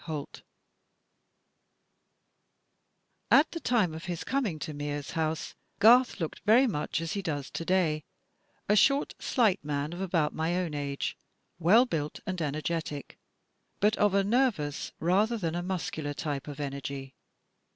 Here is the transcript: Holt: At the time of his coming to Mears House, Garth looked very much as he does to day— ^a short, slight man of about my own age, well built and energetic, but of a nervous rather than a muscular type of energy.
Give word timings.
Holt: 0.05 0.41
At 3.29 3.51
the 3.51 3.59
time 3.59 3.93
of 3.93 4.05
his 4.05 4.23
coming 4.23 4.57
to 4.57 4.73
Mears 4.73 5.11
House, 5.11 5.53
Garth 5.77 6.19
looked 6.19 6.39
very 6.43 6.65
much 6.65 7.01
as 7.01 7.13
he 7.13 7.21
does 7.21 7.51
to 7.51 7.63
day— 7.63 8.03
^a 8.67 8.75
short, 8.75 9.13
slight 9.19 9.63
man 9.63 9.93
of 9.93 10.01
about 10.01 10.33
my 10.33 10.55
own 10.55 10.73
age, 10.73 11.15
well 11.59 11.85
built 11.85 12.19
and 12.25 12.41
energetic, 12.41 13.19
but 13.79 13.95
of 13.97 14.15
a 14.15 14.23
nervous 14.23 14.91
rather 14.99 15.37
than 15.37 15.53
a 15.53 15.61
muscular 15.61 16.15
type 16.15 16.47
of 16.47 16.59
energy. 16.59 17.13